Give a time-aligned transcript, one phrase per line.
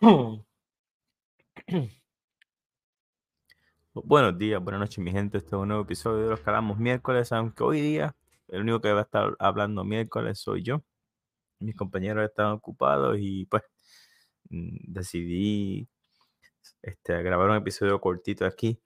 [3.94, 5.38] Buenos días, buenas noches, mi gente.
[5.38, 8.14] Este es un nuevo episodio de los que hablamos miércoles, aunque hoy día
[8.46, 10.84] el único que va a estar hablando miércoles soy yo.
[11.60, 13.64] Mis compañeros están ocupados y pues
[14.50, 15.88] mm, decidí
[16.82, 18.80] este, grabar un episodio cortito aquí,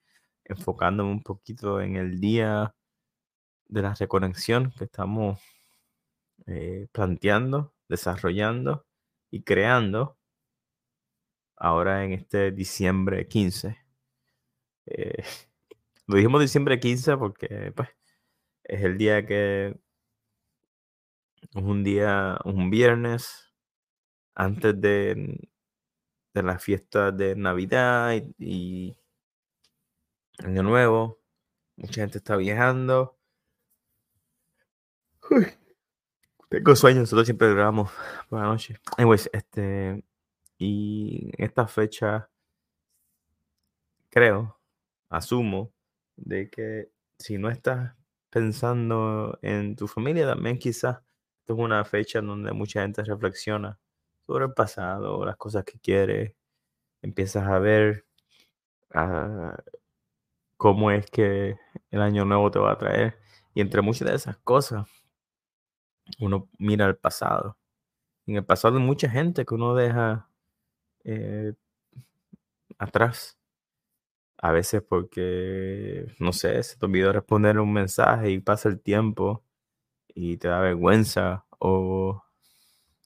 [0.45, 2.75] enfocándome un poquito en el día
[3.67, 5.39] de la reconexión que estamos
[6.47, 8.85] eh, planteando, desarrollando
[9.31, 10.17] y creando
[11.63, 13.77] ahora en este diciembre 15.
[14.85, 15.23] Eh,
[16.07, 17.89] lo dijimos diciembre 15 porque pues,
[18.65, 19.67] es el día que
[21.55, 23.53] es un día, un viernes
[24.35, 25.39] antes de,
[26.33, 28.97] de la fiesta de Navidad y,
[30.39, 31.21] Año Nuevo.
[31.77, 33.17] Mucha gente está viajando.
[36.49, 37.89] tengo sueños, nosotros siempre grabamos
[38.29, 38.79] por la noche.
[38.97, 40.03] Anyways, este,
[40.63, 42.29] y esta fecha,
[44.09, 44.57] creo,
[45.09, 45.73] asumo,
[46.15, 47.93] de que si no estás
[48.29, 51.01] pensando en tu familia, también quizás
[51.45, 53.77] es una fecha donde mucha gente reflexiona
[54.25, 56.37] sobre el pasado, las cosas que quiere,
[57.01, 58.05] empiezas a ver
[58.93, 59.57] ah,
[60.55, 61.57] cómo es que
[61.91, 63.19] el año nuevo te va a traer.
[63.53, 64.87] Y entre muchas de esas cosas,
[66.19, 67.57] uno mira el pasado.
[68.25, 70.29] En el pasado hay mucha gente que uno deja
[71.03, 71.53] eh,
[72.77, 73.37] atrás.
[74.37, 79.43] A veces porque, no sé, se te olvidó responder un mensaje y pasa el tiempo
[80.09, 82.23] y te da vergüenza o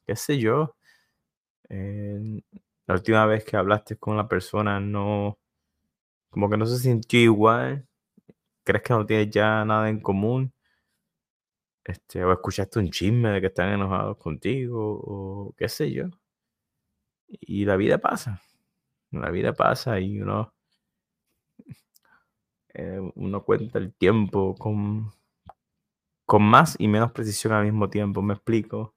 [0.07, 0.75] qué sé yo.
[2.87, 5.37] La última vez que hablaste con la persona no,
[6.29, 7.87] como que no se sintió igual.
[8.65, 10.53] ¿Crees que no tienes ya nada en común?
[11.83, 16.05] Este, o escuchaste un chisme de que están enojados contigo o qué sé yo.
[17.27, 18.41] Y la vida pasa.
[19.11, 20.53] La vida pasa y uno,
[22.73, 25.11] eh, uno cuenta el tiempo con,
[26.25, 28.21] con más y menos precisión al mismo tiempo.
[28.21, 28.95] Me explico.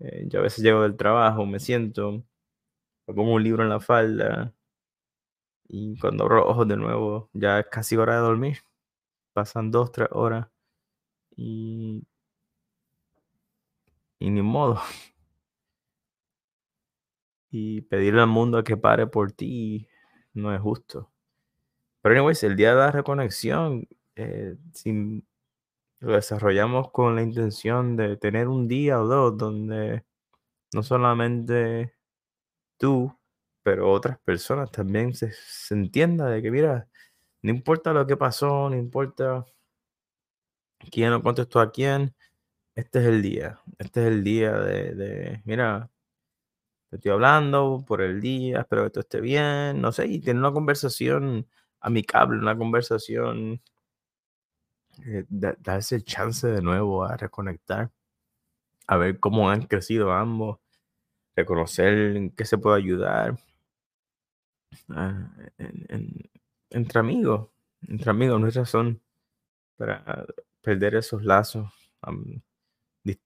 [0.00, 2.24] Eh, yo a veces llego del trabajo, me siento,
[3.06, 4.54] pongo un libro en la falda
[5.68, 8.58] y cuando abro ojos de nuevo ya es casi hora de dormir.
[9.34, 10.48] Pasan dos, tres horas
[11.36, 12.06] y,
[14.18, 14.80] y ni modo.
[17.56, 19.86] Y pedirle al mundo que pare por ti
[20.32, 21.12] no es justo.
[22.02, 24.56] Pero anyways, el día de la reconexión, eh,
[26.00, 30.04] lo desarrollamos con la intención de tener un día o dos donde
[30.72, 31.94] no solamente
[32.76, 33.16] tú,
[33.62, 36.88] pero otras personas también se, se entienda de que, mira,
[37.42, 39.46] no importa lo que pasó, no importa
[40.90, 42.16] quién lo contestó a quién,
[42.74, 45.88] este es el día, este es el día de, de mira,
[46.94, 50.52] estoy hablando por el día, espero que todo esté bien, no sé, y tener una
[50.52, 51.46] conversación
[51.80, 53.60] amicable, una conversación,
[55.06, 57.90] eh, darse el chance de nuevo a reconectar,
[58.86, 60.58] a ver cómo han crecido ambos,
[61.36, 63.38] reconocer en qué se puede ayudar,
[64.90, 65.30] ah,
[66.70, 67.48] entre amigos,
[67.88, 69.02] entre amigos, no hay razón
[69.76, 70.26] para
[70.62, 71.70] perder esos lazos,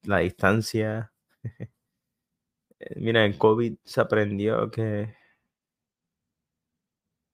[0.02, 1.12] la distancia.
[2.80, 5.14] Eh, mira, en COVID se aprendió que,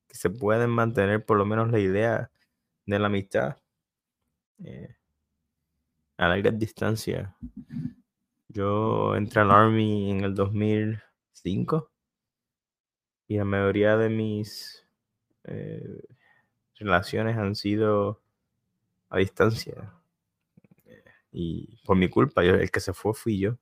[0.09, 2.31] se pueden mantener por lo menos la idea
[2.87, 3.57] de la amistad
[4.65, 4.97] eh,
[6.17, 7.37] a larga distancia.
[8.49, 11.91] Yo entré al Army en el 2005
[13.27, 14.87] y la mayoría de mis
[15.45, 16.03] eh,
[16.77, 18.23] relaciones han sido
[19.09, 19.93] a distancia.
[21.33, 23.59] Y por mi culpa, el que se fue fui yo.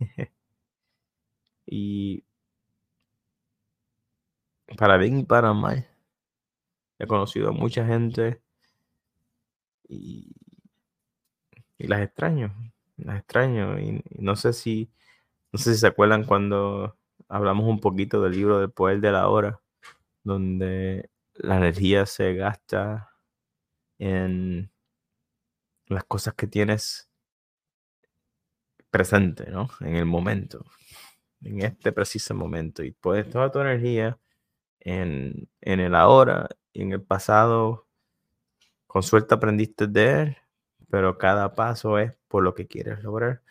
[1.70, 2.24] y
[4.76, 5.88] para bien y para mal,
[6.98, 8.42] he conocido a mucha gente
[9.88, 10.32] y,
[11.78, 12.52] y las extraño,
[12.96, 13.78] las extraño.
[13.78, 14.90] Y, no sé si,
[15.52, 19.28] no sé si se acuerdan cuando hablamos un poquito del libro del poder de la
[19.28, 19.60] hora,
[20.24, 23.12] donde la energía se gasta
[23.98, 24.72] en
[25.86, 27.08] las cosas que tienes
[28.90, 29.68] presente, ¿no?
[29.80, 30.64] En el momento,
[31.42, 32.82] en este preciso momento.
[32.82, 34.18] Y puedes toda tu energía
[34.80, 37.86] en, en el ahora y en el pasado.
[38.86, 40.36] Con suerte aprendiste de él,
[40.90, 43.42] pero cada paso es por lo que quieres lograr.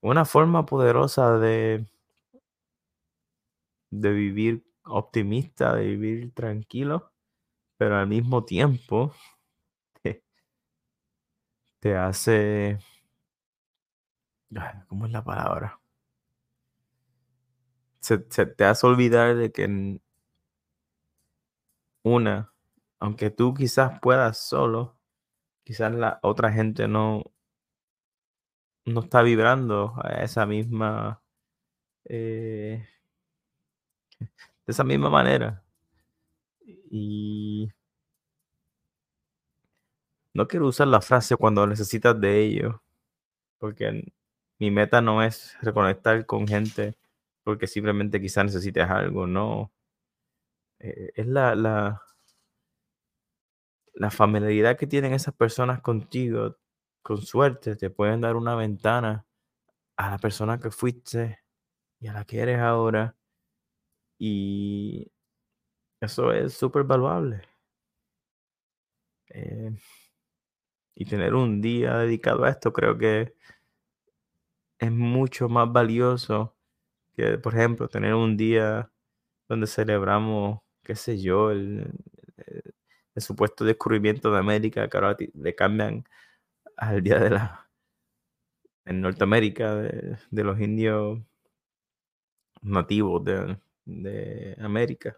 [0.00, 1.86] Una forma poderosa de,
[3.90, 7.12] de vivir optimista, de vivir tranquilo,
[7.76, 9.12] pero al mismo tiempo
[11.80, 12.78] te, hace...
[14.88, 15.79] ¿Cómo es la palabra?
[18.00, 20.00] Se, te hace olvidar de que
[22.02, 22.52] una,
[22.98, 24.96] aunque tú quizás puedas solo,
[25.64, 27.24] quizás la otra gente no,
[28.86, 31.22] no está vibrando a esa misma,
[32.04, 32.86] eh,
[34.18, 34.28] de
[34.66, 35.62] esa misma manera.
[36.90, 37.70] Y
[40.34, 42.82] no quiero usar la frase cuando necesitas de ello,
[43.58, 44.12] porque
[44.58, 46.96] mi meta no es reconectar con gente
[47.44, 49.72] porque simplemente quizás necesites algo, no.
[50.78, 52.02] Eh, es la, la,
[53.94, 56.56] la familiaridad que tienen esas personas contigo,
[57.02, 59.26] con suerte, te pueden dar una ventana
[59.96, 61.40] a la persona que fuiste
[62.00, 63.16] y a la que eres ahora.
[64.18, 65.10] Y
[66.00, 67.42] eso es súper valuable.
[69.32, 69.70] Eh,
[70.94, 73.34] y tener un día dedicado a esto creo que
[74.78, 76.56] es mucho más valioso
[77.14, 78.90] que, por ejemplo, tener un día
[79.48, 81.92] donde celebramos, qué sé yo, el,
[83.16, 86.04] supuesto descubrimiento de América, que ahora le cambian
[86.76, 87.70] al día de la
[88.86, 91.20] en Norteamérica de, los indios
[92.62, 95.16] nativos de, América.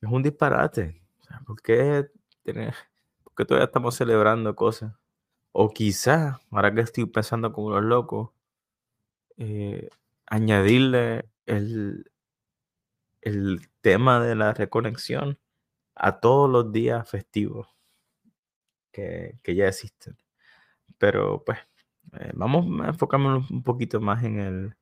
[0.00, 1.02] Es un disparate.
[1.46, 2.06] ¿por, qué
[2.42, 2.74] tener,
[3.34, 4.94] todavía estamos celebrando cosas?
[5.52, 8.30] O quizás, ahora que estoy pensando como los locos,
[9.38, 9.88] eh,
[10.26, 12.10] añadirle el,
[13.22, 15.38] el tema de la reconexión
[15.94, 17.68] a todos los días festivos
[18.92, 20.16] que, ya existen.
[20.98, 21.58] Pero pues
[22.20, 24.76] eh, vamos a enfocarnos un poquito más en el,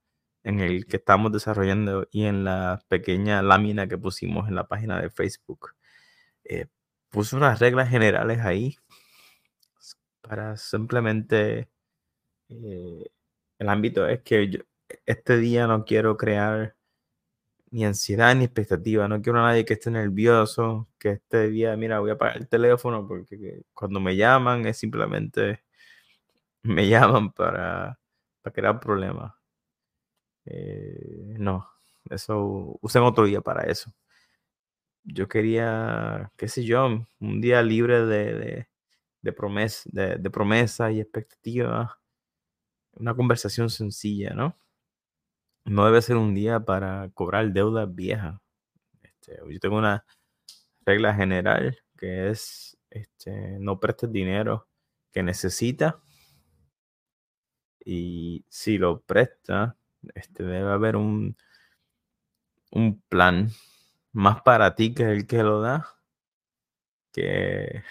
[0.44, 5.00] en el que estamos desarrollando y en la pequeña lámina que pusimos en la página
[5.00, 5.74] de Facebook.
[6.44, 6.66] Eh,
[7.10, 8.76] puse unas reglas generales ahí
[10.20, 11.68] para simplemente
[12.48, 13.04] eh,
[13.58, 14.60] el ámbito es que yo,
[15.06, 16.76] este día no quiero crear
[17.70, 19.08] ni ansiedad ni expectativa.
[19.08, 22.48] No quiero a nadie que esté nervioso, que este día, mira, voy a apagar el
[22.48, 25.62] teléfono porque cuando me llaman es simplemente
[26.62, 27.98] me llaman para,
[28.42, 29.32] para crear problemas.
[30.46, 31.68] Eh, no,
[32.10, 33.92] eso usen otro día para eso.
[35.04, 36.86] Yo quería, qué sé yo,
[37.20, 38.68] un día libre de, de,
[39.22, 41.98] de, de promesa y expectativa.
[42.94, 44.56] Una conversación sencilla, ¿no?
[45.64, 48.40] No debe ser un día para cobrar deudas viejas.
[49.02, 50.04] Este, yo tengo una
[50.84, 54.68] regla general que es este, no prestes dinero
[55.12, 56.00] que necesita
[57.84, 59.76] y si lo presta,
[60.14, 61.36] este, debe haber un,
[62.70, 63.50] un plan
[64.12, 65.86] más para ti que el que lo da
[67.12, 67.84] que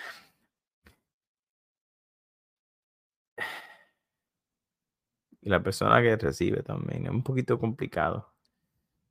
[5.45, 7.05] la persona que recibe también.
[7.05, 8.33] Es un poquito complicado.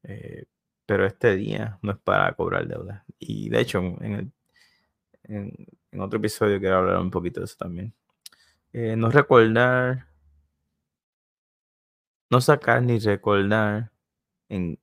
[0.05, 0.47] Eh,
[0.87, 3.05] pero este día no es para cobrar deuda.
[3.19, 4.33] Y de hecho, en,
[5.25, 7.95] en, otro episodio quiero hablar un poquito de eso también.
[8.73, 10.07] Eh, no recordar,
[12.31, 13.93] no sacar ni recordar
[14.49, 14.79] en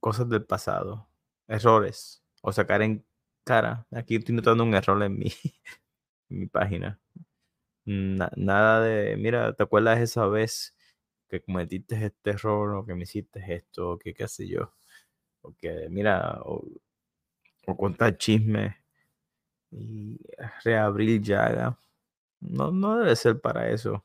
[0.00, 1.08] cosas del pasado,
[1.48, 3.04] errores, o sacar en
[3.44, 3.86] cara.
[3.92, 5.26] Aquí estoy notando un error en mi,
[6.30, 7.00] en mi página
[7.84, 10.74] nada de, mira, ¿te acuerdas esa vez
[11.28, 14.72] que cometiste este error o que me hiciste esto o que qué sé yo?
[15.42, 16.64] O que, mira, o,
[17.76, 18.76] contar chisme
[19.70, 20.18] y
[20.64, 21.78] reabrir llaga.
[22.40, 24.04] No, no debe ser para eso.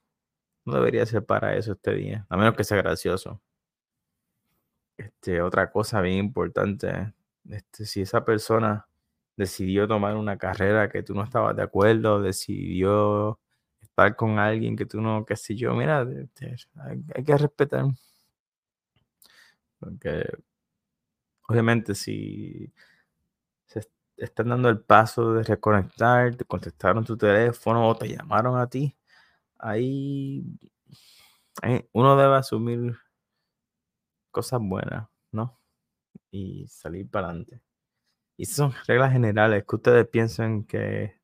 [0.65, 3.41] No debería ser para eso este día, a menos que sea gracioso.
[4.97, 7.13] Este, otra cosa bien importante,
[7.49, 8.87] este, si esa persona
[9.37, 13.39] decidió tomar una carrera que tú no estabas de acuerdo, decidió
[13.97, 17.85] estar con alguien que tú no, qué sé yo, mira, hay, que respetar.
[19.79, 20.23] Porque
[21.47, 22.71] obviamente si
[23.65, 23.81] se
[24.17, 28.95] están dando el paso de reconectar, te contestaron tu teléfono o te llamaron a ti,
[29.57, 30.45] ahí,
[31.93, 32.95] uno debe asumir
[34.31, 35.59] cosas buenas, ¿no?
[36.31, 37.61] Y salir para adelante.
[38.37, 41.19] Y son reglas generales que ustedes piensan que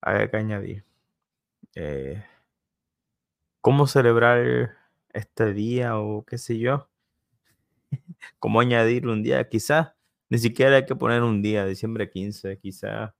[0.00, 0.91] hay que añadir.
[1.74, 2.22] Eh,
[3.60, 4.76] cómo celebrar
[5.12, 6.88] este día o qué sé yo.
[8.38, 9.48] cómo añadir un día.
[9.48, 9.92] Quizás
[10.28, 13.12] ni siquiera hay que poner un día, diciembre 15, quizás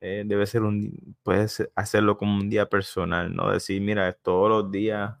[0.00, 3.50] eh, debe ser un, puedes hacerlo como un día personal, ¿no?
[3.50, 5.16] Decir, mira, todos los días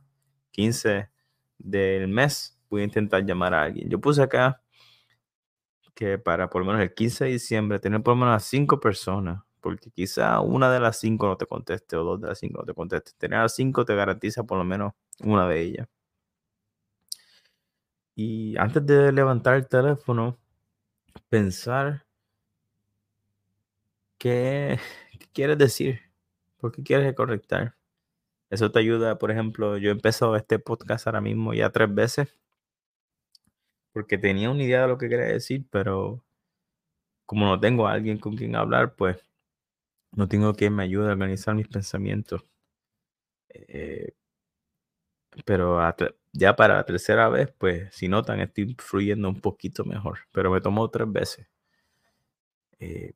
[0.52, 1.10] 15
[1.58, 3.88] del mes voy a intentar llamar a alguien.
[3.88, 4.62] Yo puse acá
[5.94, 8.78] que para por lo menos el 15 de diciembre tener por lo menos a cinco
[8.78, 12.60] personas porque quizá una de las cinco no te conteste o dos de las cinco
[12.60, 13.10] no te conteste.
[13.18, 14.92] Tener a cinco te garantiza por lo menos
[15.24, 15.88] una de ellas.
[18.14, 20.38] Y antes de levantar el teléfono,
[21.28, 22.06] pensar
[24.18, 24.78] qué,
[25.32, 26.00] quieres decir,
[26.58, 27.74] por qué quieres conectar.
[28.50, 32.28] Eso te ayuda, por ejemplo, yo he empezado este podcast ahora mismo ya tres veces
[33.92, 36.22] porque tenía una idea de lo que quería decir, pero
[37.26, 39.25] como no tengo a alguien con quien hablar, pues
[40.16, 42.44] no tengo quien me ayude a organizar mis pensamientos.
[43.50, 44.14] Eh,
[45.44, 45.78] pero
[46.32, 50.60] ya para la tercera vez, pues si notan, estoy fluyendo un poquito mejor, pero me
[50.60, 51.46] tomó tres veces.
[52.78, 53.12] Eh,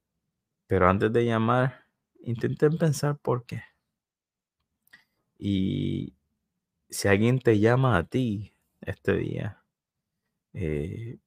[0.66, 1.86] pero antes de llamar,
[2.22, 3.62] intenten pensar por qué.
[5.38, 6.14] Y
[6.90, 9.64] si alguien te llama a ti este día,
[10.54, 11.18] eh,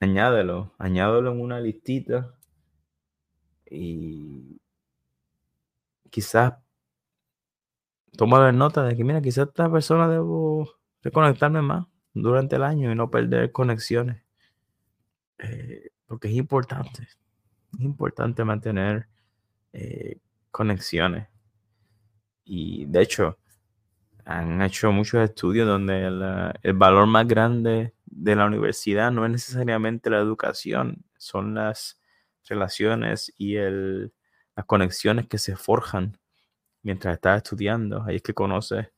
[0.00, 2.38] añádelo, añádelo en una listita
[3.70, 4.60] y
[6.18, 6.54] quizás
[8.16, 10.68] toma nota de que, mira, quizás esta persona debo
[11.00, 14.24] reconectarme más durante el año y no perder conexiones.
[15.38, 19.06] Eh, porque es importante, es importante mantener
[19.72, 20.18] eh,
[20.50, 21.28] conexiones.
[22.44, 23.38] Y de hecho,
[24.24, 26.04] han hecho muchos estudios donde
[26.62, 32.00] el valor más grande de la universidad no es necesariamente la educación, son las
[32.48, 34.12] relaciones y el,
[34.58, 36.18] las conexiones que se forjan
[36.82, 38.02] mientras estás estudiando.
[38.02, 38.88] Ahí es que conoces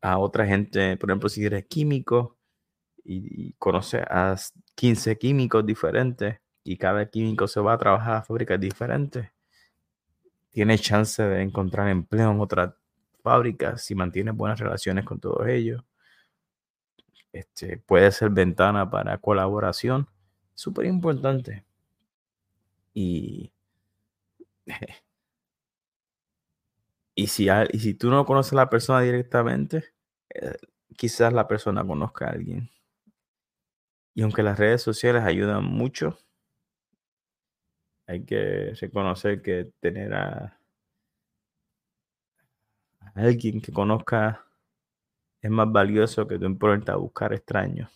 [0.00, 2.36] a otra gente, por ejemplo, si eres químico
[3.04, 4.34] y, y conoces a
[4.74, 9.30] 15 químicos diferentes y cada químico se va a trabajar a fábricas diferentes,
[10.50, 12.74] tienes chance de encontrar empleo en otras
[13.22, 15.84] fábricas si mantienes buenas relaciones con todos ellos.
[17.32, 20.08] Este, puede ser ventana para colaboración.
[20.56, 21.64] Súper importante.
[22.94, 23.52] Y,
[27.14, 29.84] y, si, y si tú no conoces a la persona directamente,
[30.34, 30.56] eh,
[30.96, 32.70] quizás la persona conozca a alguien.
[34.16, 36.18] Y aunque las redes sociales ayudan mucho,
[38.06, 40.58] hay que reconocer que tener a
[43.16, 44.44] alguien que conozca
[45.42, 47.90] es más valioso que tú importa buscar extraños.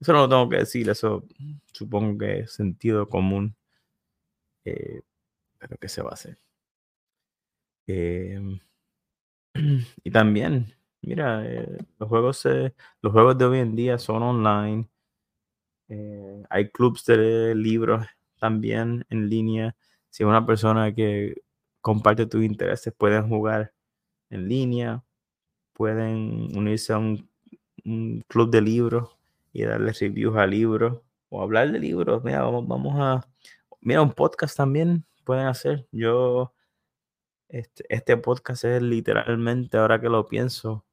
[0.00, 1.24] Eso no lo tengo que decir, eso
[1.72, 3.54] supongo que es sentido común.
[4.64, 5.02] Eh,
[5.60, 6.38] pero ¿qué se va a hacer?
[7.86, 8.58] Em,
[10.04, 12.44] y también, mira, eh, los, juegos,
[13.02, 14.88] los juegos de hoy en día son online.
[15.88, 18.06] Eh, hay clubs de libros
[18.38, 19.76] también en línea.
[20.08, 21.42] Si una persona que
[21.80, 23.72] comparte tus intereses, pueden jugar
[24.30, 25.04] en línea,
[25.74, 27.28] pueden unirse a un,
[28.28, 29.16] club de libros
[29.52, 31.00] y darle reviews a libros
[31.30, 32.22] o hablar de libros.
[32.24, 33.26] Mira, vamos, vamos a.
[33.80, 35.86] Mira, un podcast también pueden hacer.
[35.92, 36.54] Yo.
[37.48, 40.84] Este, este podcast es literalmente, ahora que lo pienso,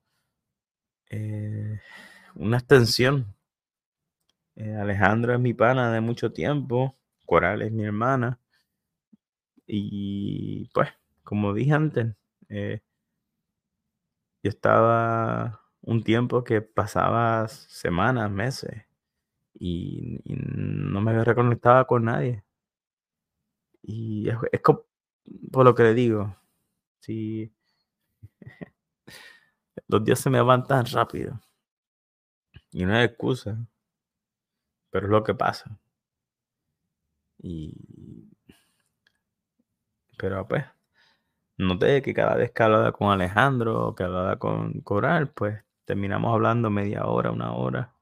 [1.10, 1.79] eh,
[2.36, 3.36] una extensión.
[4.55, 6.96] Eh, Alejandra es mi pana de mucho tiempo.
[7.25, 8.39] Coral es mi hermana.
[9.67, 10.89] Y pues,
[11.24, 12.15] como dije antes,
[12.50, 12.81] eh,
[14.43, 18.88] yo estaba un tiempo que pasaba semanas, meses
[19.53, 22.43] y, no me reconectaba con nadie.
[23.81, 24.36] Y es,
[25.51, 26.36] por lo que le digo,
[27.00, 27.51] si
[29.88, 31.39] los días se me van tan rápido
[32.72, 33.57] y no hay excusa,
[34.89, 35.79] pero es lo que pasa.
[37.39, 38.27] Y
[40.17, 40.65] pero pues
[41.57, 46.34] noté que cada vez que hablaba con Alejandro o que hablaba con Coral, pues terminamos
[46.34, 47.93] hablando media hora, una hora.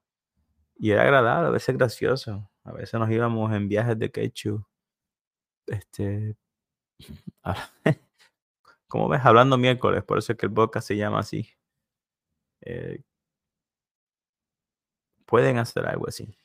[0.77, 2.49] Y era agradable, a veces gracioso.
[2.63, 4.65] A veces nos íbamos en viajes de quechu.
[5.67, 6.37] Este.
[8.87, 9.21] ¿Cómo ves?
[9.23, 11.49] Hablando miércoles, por eso es que el podcast se llama así.
[12.61, 13.03] Eh,
[15.25, 16.37] pueden hacer algo así.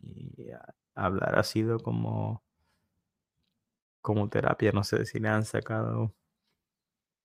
[0.00, 0.50] Y
[0.94, 2.42] hablar ha sido como
[4.02, 4.72] como terapia.
[4.72, 6.14] No sé si le han sacado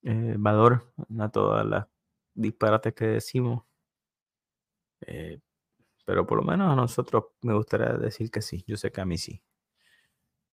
[0.03, 1.87] eh, valor a todas las
[2.33, 3.63] disparates que decimos.
[5.01, 5.39] Eh,
[6.05, 8.63] pero por lo menos a nosotros me gustaría decir que sí.
[8.67, 9.41] Yo sé que a mí sí.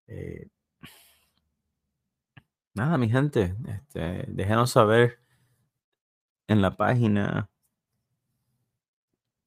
[0.06, 0.49] Eh,
[2.75, 3.56] nada, mi gente.
[3.66, 5.18] Este, déjenos saber
[6.49, 7.50] en la página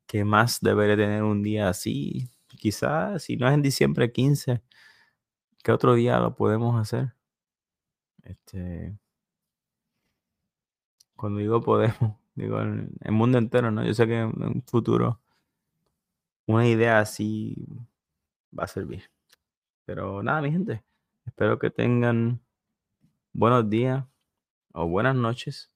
[0.07, 2.29] qué más debería tener un día así.
[2.47, 4.61] Quizás, si no es en diciembre 15,
[5.67, 7.13] ¿Qué otro día lo podemos hacer?
[8.23, 8.97] Este,
[11.17, 11.97] cuando digo podemos,
[12.35, 13.83] digo el, el mundo entero, ¿no?
[13.85, 15.19] Yo sé que en un futuro
[16.47, 17.55] una idea así
[18.57, 19.03] va a servir.
[19.87, 20.83] Pero nada, mi gente,
[21.25, 22.41] espero que tengan
[23.31, 24.03] buenos días
[24.73, 25.71] o buenas noches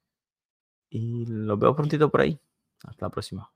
[0.89, 2.38] y los veo prontito por ahí.
[2.84, 3.53] Hasta la próxima.